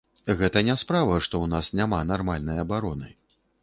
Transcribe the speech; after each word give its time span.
Гэта 0.39 0.63
не 0.69 0.75
справа, 0.83 1.19
што 1.29 1.35
ў 1.43 1.53
нас 1.53 1.71
няма 1.83 2.03
нармальнай 2.15 2.67
абароны. 2.67 3.17